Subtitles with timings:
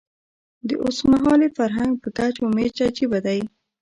[0.67, 3.39] د اوسمهالي فرهنګ په کچ و میچ عجیبه دی.